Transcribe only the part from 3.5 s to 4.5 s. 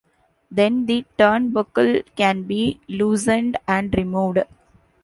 and removed.